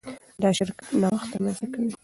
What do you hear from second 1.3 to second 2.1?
رامنځته کوي.